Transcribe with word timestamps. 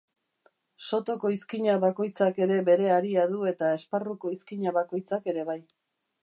Sotoko 0.85 1.29
izkina 1.35 1.75
bakoitzak 1.83 2.39
ere 2.45 2.57
bere 2.71 2.89
haria 2.95 3.27
du 3.35 3.45
eta 3.53 3.69
esparruko 3.81 4.33
izkina 4.39 4.75
bakoitzak 4.79 5.31
ere 5.35 5.47
bai. 5.53 5.61